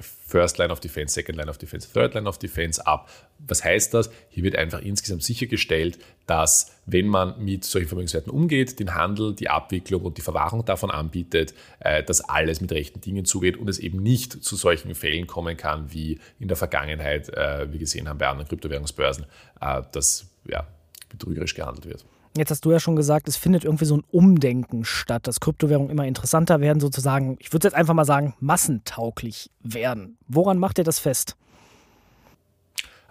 First 0.00 0.58
Line 0.58 0.72
of 0.72 0.80
Defense, 0.80 1.14
Second 1.14 1.38
Line 1.38 1.48
of 1.48 1.58
Defense, 1.58 1.92
Third 1.92 2.14
Line 2.14 2.28
of 2.28 2.38
Defense 2.38 2.84
ab. 2.84 3.08
Was 3.46 3.64
heißt 3.64 3.92
das? 3.94 4.10
Hier 4.30 4.44
wird 4.44 4.56
einfach 4.56 4.80
insgesamt 4.80 5.22
sichergestellt, 5.22 5.98
dass 6.26 6.72
wenn 6.86 7.08
man 7.08 7.42
mit 7.44 7.64
solchen 7.64 7.88
Vermögenswerten 7.88 8.32
umgeht, 8.32 8.78
den 8.78 8.94
Handel, 8.94 9.34
die 9.34 9.48
Abwicklung 9.48 10.02
und 10.02 10.16
die 10.16 10.22
Verwahrung 10.22 10.64
davon 10.64 10.90
anbietet, 10.90 11.54
äh, 11.80 12.02
dass 12.02 12.20
alles 12.20 12.60
mit 12.60 12.72
rechten 12.72 13.00
Dingen 13.00 13.24
zugeht 13.24 13.56
und 13.56 13.68
es 13.68 13.78
eben 13.78 14.02
nicht 14.02 14.44
zu 14.44 14.56
solchen 14.56 14.94
Fällen 14.94 15.26
kommen 15.26 15.56
kann, 15.56 15.92
wie 15.92 16.20
in 16.38 16.48
der 16.48 16.56
Vergangenheit 16.56 17.28
äh, 17.30 17.70
wir 17.70 17.78
gesehen 17.78 18.08
haben 18.08 18.18
bei 18.18 18.28
anderen 18.28 18.48
Kryptowährungsbörsen, 18.48 19.26
äh, 19.60 19.82
dass 19.92 20.26
ja, 20.48 20.66
betrügerisch 21.08 21.54
gehandelt 21.54 21.86
wird. 21.86 22.04
Jetzt 22.34 22.50
hast 22.50 22.64
du 22.64 22.72
ja 22.72 22.80
schon 22.80 22.96
gesagt, 22.96 23.28
es 23.28 23.36
findet 23.36 23.64
irgendwie 23.64 23.84
so 23.84 23.98
ein 23.98 24.04
Umdenken 24.10 24.86
statt, 24.86 25.26
dass 25.26 25.40
Kryptowährungen 25.40 25.90
immer 25.90 26.06
interessanter 26.06 26.60
werden, 26.62 26.80
sozusagen, 26.80 27.36
ich 27.40 27.52
würde 27.52 27.68
jetzt 27.68 27.74
einfach 27.74 27.92
mal 27.92 28.06
sagen, 28.06 28.34
massentauglich 28.40 29.50
werden. 29.62 30.16
Woran 30.28 30.58
macht 30.58 30.78
ihr 30.78 30.84
das 30.84 30.98
fest? 30.98 31.36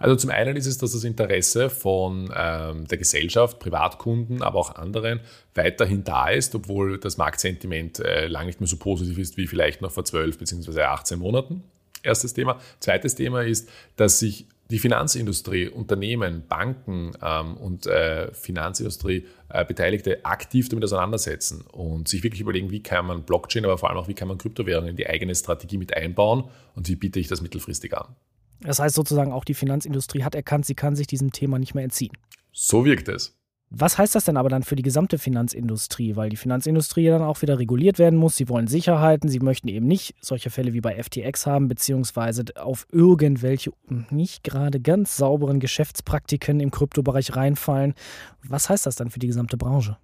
Also 0.02 0.16
zum 0.16 0.30
einen 0.30 0.56
ist 0.56 0.66
es, 0.66 0.78
dass 0.78 0.92
das 0.92 1.04
Interesse 1.04 1.70
von 1.70 2.32
ähm, 2.36 2.88
der 2.88 2.98
Gesellschaft, 2.98 3.60
Privatkunden, 3.60 4.42
aber 4.42 4.58
auch 4.58 4.74
anderen 4.74 5.20
weiterhin 5.54 6.02
da 6.02 6.28
ist, 6.28 6.56
obwohl 6.56 6.98
das 6.98 7.18
Marktsentiment 7.18 8.00
äh, 8.00 8.26
lange 8.26 8.46
nicht 8.46 8.60
mehr 8.60 8.66
so 8.66 8.76
positiv 8.78 9.16
ist 9.18 9.36
wie 9.36 9.46
vielleicht 9.46 9.80
noch 9.80 9.92
vor 9.92 10.04
12 10.04 10.38
bzw. 10.38 10.82
18 10.82 11.20
Monaten. 11.20 11.62
Erstes 12.02 12.34
Thema. 12.34 12.58
Zweites 12.80 13.14
Thema 13.14 13.42
ist, 13.44 13.68
dass 13.94 14.18
sich 14.18 14.46
die 14.70 14.80
Finanzindustrie, 14.80 15.68
Unternehmen, 15.68 16.44
Banken 16.48 17.12
ähm, 17.22 17.56
und 17.58 17.86
äh, 17.86 18.34
Finanzindustrie 18.34 19.28
äh, 19.50 19.64
Beteiligte 19.64 20.24
aktiv 20.24 20.68
damit 20.68 20.84
auseinandersetzen 20.84 21.60
und 21.70 22.08
sich 22.08 22.24
wirklich 22.24 22.40
überlegen, 22.40 22.72
wie 22.72 22.82
kann 22.82 23.06
man 23.06 23.22
Blockchain, 23.22 23.64
aber 23.64 23.78
vor 23.78 23.90
allem 23.90 23.98
auch, 23.98 24.08
wie 24.08 24.14
kann 24.14 24.26
man 24.26 24.38
Kryptowährungen 24.38 24.90
in 24.90 24.96
die 24.96 25.06
eigene 25.06 25.34
Strategie 25.34 25.78
mit 25.78 25.96
einbauen 25.96 26.44
und 26.74 26.88
wie 26.88 26.96
biete 26.96 27.20
ich 27.20 27.28
das 27.28 27.40
mittelfristig 27.40 27.96
an. 27.96 28.16
Das 28.62 28.78
heißt 28.78 28.94
sozusagen, 28.94 29.32
auch 29.32 29.44
die 29.44 29.54
Finanzindustrie 29.54 30.24
hat 30.24 30.34
erkannt, 30.34 30.66
sie 30.66 30.74
kann 30.74 30.96
sich 30.96 31.06
diesem 31.06 31.32
Thema 31.32 31.58
nicht 31.58 31.74
mehr 31.74 31.84
entziehen. 31.84 32.12
So 32.52 32.84
wirkt 32.84 33.08
es. 33.08 33.36
Was 33.74 33.96
heißt 33.96 34.14
das 34.14 34.24
denn 34.24 34.36
aber 34.36 34.50
dann 34.50 34.64
für 34.64 34.76
die 34.76 34.82
gesamte 34.82 35.16
Finanzindustrie? 35.16 36.14
Weil 36.14 36.28
die 36.28 36.36
Finanzindustrie 36.36 37.06
dann 37.06 37.22
auch 37.22 37.40
wieder 37.40 37.58
reguliert 37.58 37.98
werden 37.98 38.18
muss. 38.18 38.36
Sie 38.36 38.50
wollen 38.50 38.66
Sicherheiten. 38.66 39.30
Sie 39.30 39.40
möchten 39.40 39.66
eben 39.68 39.86
nicht 39.86 40.14
solche 40.20 40.50
Fälle 40.50 40.74
wie 40.74 40.82
bei 40.82 41.02
FTX 41.02 41.46
haben, 41.46 41.68
beziehungsweise 41.68 42.44
auf 42.56 42.86
irgendwelche 42.92 43.72
nicht 44.10 44.44
gerade 44.44 44.78
ganz 44.78 45.16
sauberen 45.16 45.58
Geschäftspraktiken 45.58 46.60
im 46.60 46.70
Kryptobereich 46.70 47.34
reinfallen. 47.34 47.94
Was 48.42 48.68
heißt 48.68 48.84
das 48.84 48.96
dann 48.96 49.08
für 49.08 49.20
die 49.20 49.28
gesamte 49.28 49.56
Branche? 49.56 49.96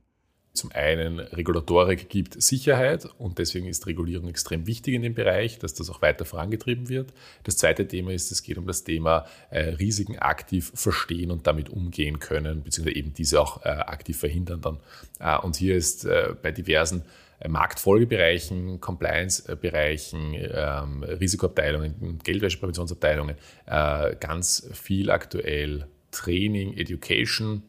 Zum 0.59 0.73
einen 0.73 1.21
Regulatorik 1.21 2.09
gibt 2.09 2.43
Sicherheit 2.43 3.09
und 3.19 3.39
deswegen 3.39 3.67
ist 3.67 3.87
Regulierung 3.87 4.29
extrem 4.29 4.67
wichtig 4.67 4.95
in 4.95 5.03
dem 5.03 5.15
Bereich, 5.15 5.61
dass 5.61 5.73
das 5.73 5.89
auch 5.89 6.03
weiter 6.03 6.25
vorangetrieben 6.25 6.89
wird. 6.89 7.13
Das 7.45 7.57
zweite 7.57 7.87
Thema 7.87 8.11
ist, 8.11 8.33
es 8.33 8.43
geht 8.43 8.59
um 8.59 8.67
das 8.67 8.83
Thema 8.83 9.25
äh, 9.51 9.61
Risiken 9.61 10.19
aktiv 10.19 10.73
verstehen 10.75 11.31
und 11.31 11.47
damit 11.47 11.71
umgehen 11.71 12.19
können, 12.19 12.65
beziehungsweise 12.65 12.97
eben 12.97 13.15
diese 13.15 13.41
auch 13.41 13.65
äh, 13.65 13.69
aktiv 13.69 14.19
verhindern 14.19 14.61
dann. 14.61 14.79
Äh, 15.21 15.41
und 15.45 15.55
hier 15.55 15.77
ist 15.77 16.05
äh, 16.05 16.35
bei 16.43 16.51
diversen 16.51 17.05
äh, 17.39 17.49
Marktfolgebereichen, 17.49 18.81
Compliance-Bereichen, 18.81 20.35
ähm, 20.35 21.05
Risikoabteilungen, 21.05 22.19
Geldwäschepräventionsabteilungen 22.25 23.37
äh, 23.67 24.17
ganz 24.17 24.69
viel 24.73 25.13
aktuell 25.13 25.87
Training, 26.11 26.77
Education, 26.77 27.63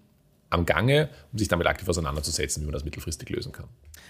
am 0.50 0.66
Gange, 0.66 1.10
um 1.32 1.40
sich 1.40 1.48
damit 1.48 1.68
aktiv 1.68 1.88
auseinanderzusetzen, 1.88 2.62
wie 2.62 2.66
man 2.66 2.74
das 2.74 2.84
mittelfristig 2.84 3.30
lösen 3.30 3.52
kann. 3.52 3.68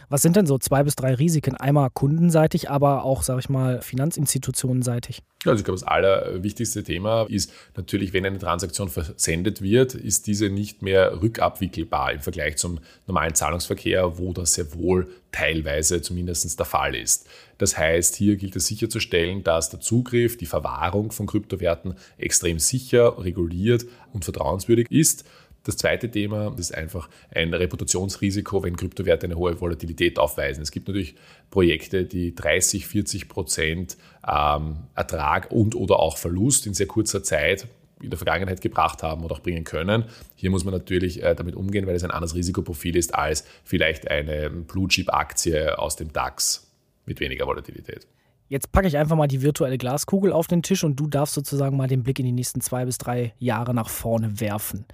Was 0.08 0.22
sind 0.22 0.36
denn 0.36 0.46
so 0.46 0.58
zwei 0.58 0.84
bis 0.84 0.96
drei 0.96 1.14
Risiken? 1.14 1.56
Einmal 1.56 1.90
kundenseitig, 1.90 2.70
aber 2.70 3.04
auch, 3.04 3.24
sage 3.24 3.42
ich 3.42 3.50
mal, 3.50 3.82
finanzinstitutionenseitig. 3.82 5.22
Also 5.46 5.60
ich 5.60 5.66
glaube, 5.66 5.80
das 5.80 5.88
allerwichtigste 5.88 6.84
Thema 6.84 7.24
ist 7.30 7.52
natürlich, 7.76 8.12
wenn 8.14 8.26
eine 8.26 8.40
Transaktion 8.40 8.90
versendet 8.90 9.62
wird, 9.62 9.96
ist 9.96 10.28
diese 10.28 10.50
nicht 10.50 10.82
mehr 10.82 11.22
rückabwickelbar 11.22 12.14
im 12.14 12.22
Vergleich 12.22 12.58
zum 12.58 12.80
normalen 13.08 13.36
Zahlungsverkehr, 13.36 14.18
wo 14.18 14.34
das 14.34 14.54
sehr 14.54 14.74
wohl 14.74 15.08
teilweise 15.32 16.02
zumindest 16.02 16.58
der 16.58 16.66
Fall 16.66 16.96
ist. 16.96 17.28
Das 17.58 17.78
heißt, 17.78 18.16
hier 18.16 18.38
gilt 18.38 18.56
es 18.56 18.68
sicherzustellen, 18.68 19.44
dass 19.44 19.70
der 19.70 19.80
Zugriff, 19.80 20.38
die 20.38 20.46
Verwahrung 20.46 21.12
von 21.12 21.28
Kryptowerten 21.28 21.96
extrem 22.18 22.58
sicher, 22.58 23.22
reguliert 23.24 23.86
und 24.14 24.24
vertrauenswürdig 24.24 24.88
ist. 24.90 25.26
Das 25.70 25.78
zweite 25.78 26.10
Thema 26.10 26.56
ist 26.58 26.74
einfach 26.74 27.12
ein 27.30 27.54
Reputationsrisiko, 27.54 28.64
wenn 28.64 28.76
Kryptowerte 28.76 29.28
eine 29.28 29.36
hohe 29.36 29.62
Volatilität 29.62 30.18
aufweisen. 30.18 30.64
Es 30.64 30.72
gibt 30.72 30.88
natürlich 30.88 31.14
Projekte, 31.52 32.06
die 32.06 32.34
30, 32.34 32.88
40 32.88 33.30
Prozent 33.30 33.96
ähm, 34.28 34.78
Ertrag 34.96 35.52
und 35.52 35.76
oder 35.76 36.00
auch 36.00 36.18
Verlust 36.18 36.66
in 36.66 36.74
sehr 36.74 36.88
kurzer 36.88 37.22
Zeit 37.22 37.68
in 38.02 38.10
der 38.10 38.18
Vergangenheit 38.18 38.62
gebracht 38.62 39.04
haben 39.04 39.24
oder 39.24 39.36
auch 39.36 39.42
bringen 39.42 39.64
können. 39.64 40.06
Hier 40.34 40.50
muss 40.50 40.66
man 40.66 40.74
natürlich 40.74 41.22
äh, 41.22 41.36
damit 41.36 41.56
umgehen, 41.56 41.86
weil 41.86 41.94
es 41.94 42.04
ein 42.04 42.10
anderes 42.10 42.34
Risikoprofil 42.34 42.96
ist 42.96 43.14
als 43.14 43.46
vielleicht 43.64 44.10
eine 44.10 44.50
Blue 44.50 44.88
Chip 44.88 45.14
Aktie 45.14 45.78
aus 45.78 45.98
dem 45.98 46.12
DAX 46.12 46.68
mit 47.06 47.20
weniger 47.20 47.46
Volatilität. 47.46 48.08
Jetzt 48.48 48.72
packe 48.72 48.88
ich 48.88 48.98
einfach 48.98 49.16
mal 49.16 49.28
die 49.28 49.44
virtuelle 49.44 49.78
Glaskugel 49.78 50.34
auf 50.34 50.48
den 50.48 50.64
Tisch 50.64 50.84
und 50.84 51.00
du 51.00 51.06
darfst 51.06 51.36
sozusagen 51.36 51.78
mal 51.78 51.88
den 51.88 52.02
Blick 52.02 52.18
in 52.18 52.26
die 52.26 52.32
nächsten 52.32 52.60
zwei 52.62 52.86
bis 52.86 52.98
drei 52.98 53.36
Jahre 53.38 53.76
nach 53.76 53.90
vorne 53.90 54.40
werfen. 54.40 54.86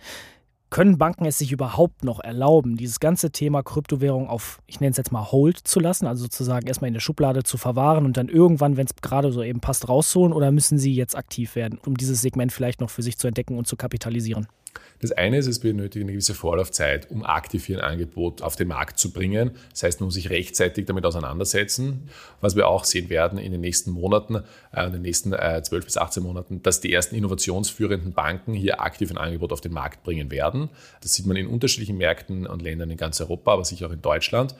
Können 0.70 0.98
Banken 0.98 1.26
es 1.26 1.38
sich 1.38 1.52
überhaupt 1.52 2.04
noch 2.04 2.20
erlauben, 2.20 2.76
dieses 2.76 3.00
ganze 3.00 3.32
Thema 3.32 3.64
Kryptowährung 3.64 4.28
auf, 4.28 4.62
ich 4.66 4.80
nenne 4.80 4.92
es 4.92 4.98
jetzt 4.98 5.12
mal 5.12 5.32
Hold 5.32 5.60
zu 5.60 5.80
lassen, 5.80 6.08
also 6.08 6.24
sozusagen 6.24 6.68
erstmal 6.68 6.88
in 6.90 6.94
der 6.94 7.02
Schublade 7.02 7.44
zu 7.44 7.58
verwahren 7.58 8.06
und 8.06 8.18
dann 8.18 8.28
irgendwann, 8.28 8.76
wenn 8.76 8.86
es 8.86 8.96
gerade 9.02 9.32
so 9.32 9.44
eben 9.44 9.62
passt, 9.62 9.88
rauszuholen? 9.88 10.34
Oder 10.34 10.52
müssen 10.52 10.78
sie 10.78 10.94
jetzt 10.94 11.16
aktiv 11.16 11.56
werden, 11.56 11.80
um 11.86 11.96
dieses 11.96 12.22
Segment 12.22 12.52
vielleicht 12.52 12.82
noch 12.82 12.90
für 12.90 13.04
sich 13.04 13.18
zu 13.18 13.28
entdecken 13.28 13.58
und 13.58 13.68
zu 13.68 13.78
kapitalisieren? 13.78 14.48
Das 15.02 15.12
eine 15.12 15.38
ist, 15.38 15.48
es 15.48 15.60
benötigt 15.60 16.04
eine 16.04 16.14
gewisse 16.14 16.34
Vorlaufzeit, 16.34 17.12
um 17.12 17.24
aktiv 17.24 17.66
hier 17.66 17.78
ein 17.78 17.92
Angebot 17.92 18.42
auf 18.42 18.56
den 18.56 18.70
Markt 18.70 18.98
zu 18.98 19.12
bringen. 19.12 19.52
Das 19.72 19.84
heißt, 19.84 20.00
man 20.00 20.06
muss 20.06 20.16
sich 20.16 20.30
rechtzeitig 20.30 20.86
damit 20.86 21.06
auseinandersetzen. 21.06 22.10
Was 22.42 22.56
wir 22.56 22.68
auch 22.68 22.86
sehen 22.86 23.10
werden 23.10 23.38
in 23.38 23.52
den 23.52 23.62
nächsten 23.62 23.92
Monaten, 23.92 24.44
äh, 24.74 24.86
in 24.86 24.94
den 24.94 25.02
nächsten 25.02 25.34
äh, 25.34 25.62
12 25.62 25.86
bis 25.86 25.98
18 25.98 26.24
Monaten, 26.24 26.64
dass 26.64 26.80
die 26.80 26.94
ersten 26.94 27.16
innovationsführenden 27.16 28.14
Banken 28.14 28.54
hier 28.54 28.82
aktiv 28.82 29.12
ein 29.12 29.18
Angebot 29.18 29.52
auf 29.52 29.62
den 29.62 29.74
Markt 29.74 30.04
bringen 30.04 30.32
werden. 30.32 30.70
Das 31.02 31.14
sieht 31.14 31.26
man 31.26 31.38
in 31.38 31.48
unterschiedlichen 31.48 31.98
Märkten 31.98 32.48
und 32.48 32.62
Ländern 32.62 32.90
in 32.90 32.98
ganz 32.98 33.20
Europa, 33.22 33.54
aber 33.54 33.66
sicher 33.66 33.88
auch 33.88 33.92
in 33.92 34.02
Deutschland. 34.02 34.56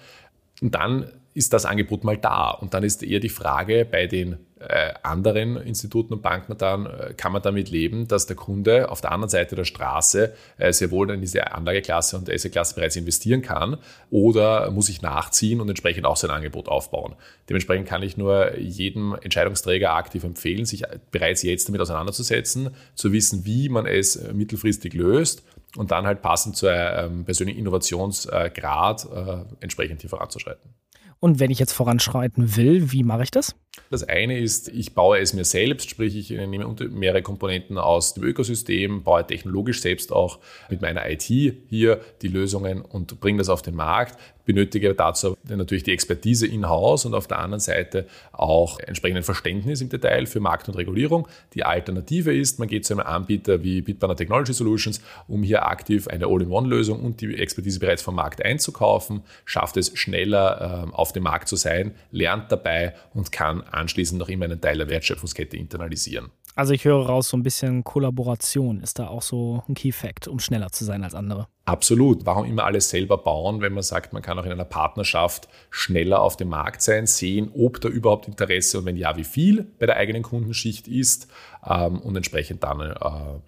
Und 0.62 0.76
dann 0.76 1.12
ist 1.36 1.52
das 1.52 1.66
Angebot 1.66 2.04
mal 2.04 2.18
da. 2.18 2.52
Und 2.52 2.74
dann 2.74 2.84
ist 2.84 3.04
eher 3.04 3.20
die 3.20 3.30
Frage 3.30 3.86
bei 3.86 4.08
den 4.08 4.38
äh, 4.58 4.94
anderen 5.04 5.58
Instituten 5.58 6.14
und 6.14 6.22
Banken 6.22 6.58
dann, 6.58 6.86
äh, 6.86 7.14
kann 7.16 7.34
man 7.34 7.42
damit 7.42 7.70
leben, 7.70 8.08
dass 8.08 8.26
der 8.26 8.38
Kunde 8.38 8.90
auf 8.90 9.02
der 9.02 9.12
anderen 9.12 9.30
Seite 9.30 9.56
der 9.56 9.66
Straße 9.66 10.34
äh, 10.58 10.72
sehr 10.72 10.92
wohl 10.92 11.12
in 11.12 11.20
diese 11.20 11.52
Anlageklasse 11.52 12.18
und 12.18 12.30
Assetklasse 12.30 12.76
bereits 12.76 12.96
investieren 12.96 13.42
kann 13.42 13.78
oder 14.10 14.72
muss 14.72 14.88
ich 14.88 15.02
nachziehen 15.02 15.60
und 15.60 15.68
entsprechend 15.68 16.06
auch 16.06 16.16
sein 16.16 16.32
Angebot 16.32 16.70
aufbauen. 16.70 17.16
Dementsprechend 17.50 17.88
kann 17.88 18.02
ich 18.02 18.16
nur 18.16 18.58
jedem 18.58 19.16
Entscheidungsträger 19.22 19.94
aktiv 19.94 20.24
empfehlen, 20.24 20.66
sich 20.66 20.84
bereits 21.12 21.44
jetzt 21.44 21.68
damit 21.68 21.82
auseinanderzusetzen, 21.82 22.70
zu 22.96 23.12
wissen, 23.12 23.46
wie 23.46 23.68
man 23.68 23.86
es 23.86 24.16
äh, 24.16 24.34
mittelfristig 24.34 24.94
löst 24.94 25.44
und 25.76 25.92
dann 25.92 26.06
halt 26.06 26.22
passend 26.22 26.56
zu 26.56 26.68
einem 26.68 27.20
ähm, 27.20 27.26
persönlichen 27.26 27.60
Innovationsgrad 27.60 29.08
äh, 29.14 29.38
entsprechend 29.60 30.02
hier 30.02 30.10
voranzuschreiten. 30.10 30.74
Und 31.20 31.40
wenn 31.40 31.50
ich 31.50 31.60
jetzt 31.60 31.72
voranschreiten 31.72 32.56
will, 32.56 32.92
wie 32.92 33.04
mache 33.04 33.24
ich 33.24 33.32
das? 33.32 33.56
Das 33.90 34.04
eine 34.04 34.38
ist, 34.38 34.68
ich 34.68 34.94
baue 34.94 35.18
es 35.20 35.34
mir 35.34 35.46
selbst, 35.46 35.90
sprich 35.90 36.16
ich 36.16 36.30
nehme 36.30 36.76
mehrere 36.92 37.22
Komponenten 37.22 37.78
aus 37.78 38.14
dem 38.14 38.24
Ökosystem, 38.24 39.04
baue 39.04 39.26
technologisch 39.26 39.82
selbst 39.82 40.12
auch 40.12 40.40
mit 40.70 40.82
meiner 40.82 41.10
IT 41.10 41.24
hier 41.24 42.02
die 42.22 42.28
Lösungen 42.28 42.82
und 42.82 43.20
bringe 43.20 43.40
das 43.40 43.50
auf 43.50 43.62
den 43.62 43.76
Markt 43.76 44.20
benötige 44.46 44.94
dazu 44.94 45.38
natürlich 45.48 45.84
die 45.84 45.92
Expertise 45.92 46.48
in-house 46.48 47.06
und 47.06 47.14
auf 47.14 47.28
der 47.28 47.40
anderen 47.40 47.60
Seite 47.60 48.08
auch 48.32 48.80
entsprechenden 48.80 49.24
Verständnis 49.24 49.82
im 49.82 49.90
Detail 49.90 50.26
für 50.26 50.40
Markt 50.40 50.68
und 50.70 50.76
Regulierung. 50.76 51.28
Die 51.54 51.64
Alternative 51.64 52.36
ist, 52.36 52.60
man 52.60 52.68
geht 52.68 52.86
zu 52.86 52.94
einem 52.94 53.06
Anbieter 53.06 53.64
wie 53.64 53.82
Bitbanner 53.82 54.16
Technology 54.16 54.54
Solutions, 54.54 55.02
um 55.28 55.44
hier 55.44 55.66
aktiv 55.66 56.08
eine 56.08 56.28
All-in-One-Lösung 56.28 57.04
und 57.04 57.22
die 57.22 57.36
Expertise 57.36 57.80
bereits 57.80 58.02
vom 58.02 58.16
Markt 58.16 58.44
einzukaufen, 58.44 59.22
schafft 59.46 59.78
es 59.78 59.98
schneller 59.98 60.88
äh, 60.88 60.96
auf 60.96 61.12
dem 61.14 61.24
Markt 61.24 61.48
zu 61.48 61.56
sein, 61.56 61.96
lernt 62.12 62.52
dabei 62.52 62.94
und 63.14 63.32
kann 63.32 63.62
anschließend 63.62 64.20
noch 64.20 64.30
immer 64.30 64.46
einen 64.46 64.62
Teil 64.62 64.78
der 64.78 64.90
Wertschöpfungskette 64.90 65.58
internalisieren. 65.58 66.30
Also 66.56 66.74
ich 66.74 66.86
höre 66.86 67.06
raus, 67.06 67.30
so 67.30 67.38
ein 67.38 67.44
bisschen 67.44 67.84
Kollaboration 67.84 68.80
ist 68.80 68.98
da 68.98 69.08
auch 69.08 69.22
so 69.22 69.64
ein 69.68 69.74
Key 69.74 69.92
Fact, 69.92 70.28
um 70.28 70.40
schneller 70.40 70.72
zu 70.72 70.86
sein 70.86 71.04
als 71.04 71.14
andere. 71.14 71.48
Absolut. 71.68 72.28
Warum 72.28 72.46
immer 72.46 72.64
alles 72.66 72.92
selber 72.92 73.18
bauen, 73.18 73.60
wenn 73.60 73.74
man 73.74 73.82
sagt, 73.82 74.14
man 74.14 74.22
kann 74.22 74.38
auch 74.38 74.46
in 74.46 74.52
einer 74.52 74.66
Partnerschaft 74.66 75.50
schneller 75.72 76.22
auf 76.22 76.38
dem 76.38 76.50
Markt 76.50 76.84
sein, 76.84 77.08
sehen, 77.08 77.52
ob 77.56 77.82
da 77.82 77.90
überhaupt 77.90 78.28
Interesse 78.28 78.78
und 78.78 78.86
wenn 78.86 78.98
ja, 78.98 79.18
wie 79.18 79.24
viel 79.24 79.64
bei 79.80 79.88
der 79.88 79.98
eigenen 79.98 80.22
Kundenschicht 80.22 80.88
ist 80.88 81.28
ähm, 81.68 82.00
und 82.02 82.16
entsprechend 82.16 82.64
dann 82.64 82.82
äh, 82.82 82.94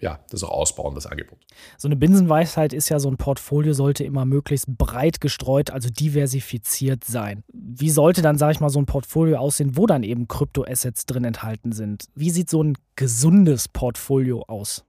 ja, 0.00 0.18
das 0.30 0.42
auch 0.42 0.50
ausbauen, 0.50 0.96
das 0.96 1.06
Angebot. 1.06 1.38
So 1.76 1.86
eine 1.86 1.94
Binsenweisheit 1.94 2.72
ist 2.72 2.88
ja, 2.88 2.98
so 2.98 3.08
ein 3.08 3.18
Portfolio 3.18 3.72
sollte 3.72 4.02
immer 4.02 4.24
möglichst 4.24 4.66
breit 4.76 5.20
gestreut, 5.20 5.70
also 5.70 5.88
diversifiziert 5.88 7.04
sein. 7.04 7.44
Wie 7.52 7.90
sollte 7.90 8.20
dann, 8.20 8.36
sage 8.36 8.52
ich 8.52 8.60
mal, 8.60 8.68
so 8.68 8.80
ein 8.80 8.86
Portfolio 8.86 9.38
aussehen, 9.38 9.76
wo 9.76 9.86
dann 9.86 10.02
eben 10.02 10.26
Kryptoassets 10.26 11.06
drin 11.06 11.22
enthalten 11.22 11.70
sind? 11.70 12.06
Wie 12.16 12.30
sieht 12.30 12.50
so 12.50 12.64
ein 12.64 12.76
gesundes 12.96 13.68
Portfolio 13.68 14.42
aus? 14.48 14.87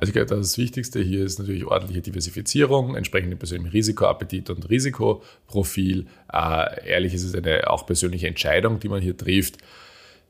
Also 0.00 0.10
ich 0.10 0.12
glaube, 0.14 0.28
das 0.28 0.56
Wichtigste 0.58 1.02
hier 1.02 1.24
ist 1.24 1.40
natürlich 1.40 1.64
ordentliche 1.64 2.02
Diversifizierung, 2.02 2.94
entsprechende 2.94 3.34
persönlichen 3.34 3.72
Risikoappetit 3.72 4.48
und 4.48 4.70
Risikoprofil. 4.70 6.06
Äh, 6.32 6.88
ehrlich 6.88 7.14
ist 7.14 7.24
es 7.24 7.34
eine 7.34 7.68
auch 7.68 7.84
persönliche 7.84 8.28
Entscheidung, 8.28 8.78
die 8.78 8.88
man 8.88 9.02
hier 9.02 9.16
trifft. 9.16 9.58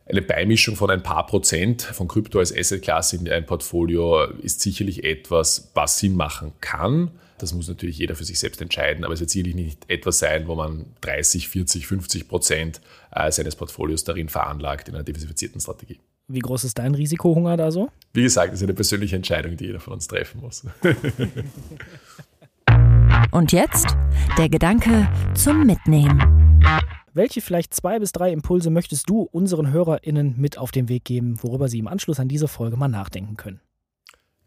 Eine 0.06 0.22
Beimischung 0.22 0.74
von 0.74 0.88
ein 0.88 1.02
paar 1.02 1.26
Prozent 1.26 1.82
von 1.82 2.08
Krypto 2.08 2.38
als 2.38 2.56
Assetklasse 2.56 3.16
in 3.16 3.28
ein 3.28 3.44
Portfolio 3.44 4.24
ist 4.24 4.62
sicherlich 4.62 5.04
etwas, 5.04 5.70
was 5.74 5.98
Sinn 5.98 6.16
machen 6.16 6.54
kann. 6.62 7.10
Das 7.36 7.52
muss 7.52 7.68
natürlich 7.68 7.98
jeder 7.98 8.16
für 8.16 8.24
sich 8.24 8.38
selbst 8.38 8.62
entscheiden, 8.62 9.04
aber 9.04 9.12
es 9.12 9.20
wird 9.20 9.28
sicherlich 9.28 9.54
nicht 9.54 9.84
etwas 9.90 10.18
sein, 10.18 10.48
wo 10.48 10.54
man 10.54 10.86
30, 11.02 11.46
40, 11.46 11.86
50 11.86 12.26
Prozent 12.26 12.80
äh, 13.12 13.30
seines 13.30 13.54
Portfolios 13.54 14.02
darin 14.02 14.30
veranlagt 14.30 14.88
in 14.88 14.94
einer 14.94 15.04
diversifizierten 15.04 15.60
Strategie. 15.60 15.98
Wie 16.30 16.40
groß 16.40 16.64
ist 16.64 16.78
dein 16.78 16.94
Risikohunger 16.94 17.56
da 17.56 17.70
so? 17.70 17.88
Wie 18.12 18.22
gesagt, 18.22 18.52
das 18.52 18.60
ist 18.60 18.64
eine 18.64 18.74
persönliche 18.74 19.16
Entscheidung, 19.16 19.56
die 19.56 19.64
jeder 19.64 19.80
von 19.80 19.94
uns 19.94 20.08
treffen 20.08 20.42
muss. 20.42 20.62
Und 23.30 23.52
jetzt 23.52 23.96
der 24.36 24.50
Gedanke 24.50 25.08
zum 25.32 25.64
Mitnehmen. 25.64 26.62
Welche 27.14 27.40
vielleicht 27.40 27.72
zwei 27.72 27.98
bis 27.98 28.12
drei 28.12 28.30
Impulse 28.30 28.68
möchtest 28.68 29.08
du 29.08 29.22
unseren 29.22 29.72
HörerInnen 29.72 30.34
mit 30.36 30.58
auf 30.58 30.70
den 30.70 30.90
Weg 30.90 31.04
geben, 31.04 31.42
worüber 31.42 31.68
sie 31.68 31.78
im 31.78 31.88
Anschluss 31.88 32.20
an 32.20 32.28
diese 32.28 32.46
Folge 32.46 32.76
mal 32.76 32.88
nachdenken 32.88 33.38
können? 33.38 33.62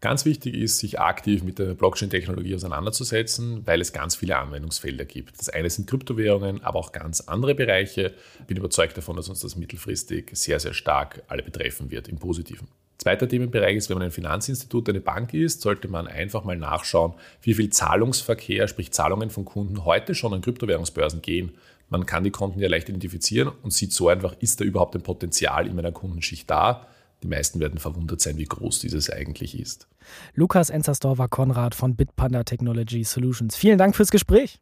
Ganz 0.02 0.24
wichtig 0.24 0.56
ist, 0.56 0.78
sich 0.78 0.98
aktiv 0.98 1.44
mit 1.44 1.60
der 1.60 1.74
Blockchain-Technologie 1.74 2.56
auseinanderzusetzen, 2.56 3.64
weil 3.68 3.80
es 3.80 3.92
ganz 3.92 4.16
viele 4.16 4.36
Anwendungsfelder 4.36 5.04
gibt. 5.04 5.38
Das 5.38 5.48
eine 5.48 5.70
sind 5.70 5.88
Kryptowährungen, 5.88 6.60
aber 6.64 6.80
auch 6.80 6.90
ganz 6.90 7.20
andere 7.20 7.54
Bereiche. 7.54 8.12
Ich 8.40 8.46
bin 8.46 8.56
überzeugt 8.56 8.96
davon, 8.96 9.14
dass 9.14 9.28
uns 9.28 9.42
das 9.42 9.54
mittelfristig 9.54 10.30
sehr, 10.32 10.58
sehr 10.58 10.74
stark 10.74 11.22
alle 11.28 11.44
betreffen 11.44 11.92
wird, 11.92 12.08
im 12.08 12.18
Positiven. 12.18 12.66
Zweiter 12.98 13.28
Themenbereich 13.28 13.76
ist, 13.76 13.90
wenn 13.90 13.98
man 13.98 14.06
ein 14.06 14.10
Finanzinstitut, 14.10 14.88
eine 14.88 15.00
Bank 15.00 15.34
ist, 15.34 15.60
sollte 15.60 15.86
man 15.86 16.08
einfach 16.08 16.42
mal 16.42 16.56
nachschauen, 16.56 17.14
wie 17.40 17.54
viel 17.54 17.70
Zahlungsverkehr, 17.70 18.66
sprich 18.66 18.90
Zahlungen 18.90 19.30
von 19.30 19.44
Kunden 19.44 19.84
heute 19.84 20.16
schon 20.16 20.34
an 20.34 20.40
Kryptowährungsbörsen 20.40 21.22
gehen. 21.22 21.52
Man 21.90 22.06
kann 22.06 22.24
die 22.24 22.32
Konten 22.32 22.58
ja 22.58 22.68
leicht 22.68 22.88
identifizieren 22.88 23.52
und 23.62 23.72
sieht 23.72 23.92
so 23.92 24.08
einfach, 24.08 24.34
ist 24.40 24.60
da 24.60 24.64
überhaupt 24.64 24.96
ein 24.96 25.02
Potenzial 25.02 25.68
in 25.68 25.76
meiner 25.76 25.92
Kundenschicht 25.92 26.50
da? 26.50 26.88
Die 27.22 27.28
meisten 27.28 27.60
werden 27.60 27.78
verwundert 27.78 28.20
sein, 28.20 28.36
wie 28.36 28.44
groß 28.44 28.80
dieses 28.80 29.10
eigentlich 29.10 29.58
ist. 29.58 29.86
Lukas 30.34 30.70
Enzersdorfer 30.70 31.28
Konrad 31.28 31.74
von 31.74 31.94
Bitpanda 31.94 32.44
Technology 32.44 33.04
Solutions. 33.04 33.56
Vielen 33.56 33.78
Dank 33.78 33.94
fürs 33.94 34.10
Gespräch. 34.10 34.58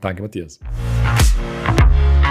Danke, 0.00 0.22
Matthias. 0.22 0.58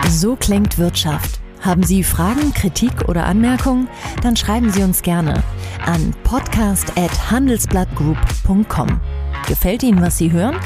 So 0.10 0.36
klingt 0.36 0.78
Wirtschaft. 0.78 1.40
Haben 1.62 1.84
Sie 1.84 2.04
Fragen, 2.04 2.54
Kritik 2.54 3.10
oder 3.10 3.26
Anmerkungen? 3.26 3.90
Dann 4.24 4.36
schreiben 4.36 4.72
Sie 4.72 4.82
uns 4.82 5.02
gerne 5.02 5.44
an 5.86 6.14
podcast@handelsblattgroup.com. 6.24 9.02
Gefällt 9.48 9.84
Ihnen, 9.84 10.02
was 10.02 10.18
Sie 10.18 10.32
hören? 10.32 10.58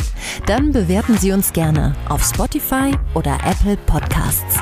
Dann 0.46 0.72
bewerten 0.72 1.18
Sie 1.18 1.32
uns 1.32 1.54
gerne 1.54 1.96
auf 2.10 2.24
Spotify 2.24 2.92
oder 3.16 3.38
Apple 3.46 3.78
Podcasts. 3.86 4.60